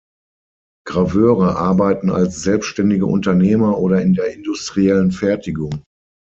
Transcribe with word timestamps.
Graveure 0.87 1.57
arbeiten 1.57 2.09
als 2.09 2.41
selbständige 2.41 3.05
Unternehmer 3.05 3.77
oder 3.77 4.01
in 4.01 4.15
der 4.15 4.33
industriellen 4.33 5.11
Fertigung. 5.11 5.83